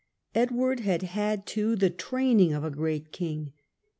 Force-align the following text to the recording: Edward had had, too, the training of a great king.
Edward 0.33 0.79
had 0.79 1.03
had, 1.03 1.45
too, 1.45 1.75
the 1.75 1.91
training 1.91 2.53
of 2.53 2.63
a 2.63 2.71
great 2.71 3.11
king. 3.11 3.53